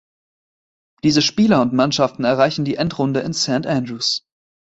Diese 1.03 1.21
Spieler 1.21 1.61
und 1.61 1.73
Mannschaften 1.73 2.23
erreichen 2.23 2.65
die 2.65 2.73
Endrunde 2.75 3.19
in 3.19 3.33
Saint 3.33 3.67
Andrews. 3.67 4.23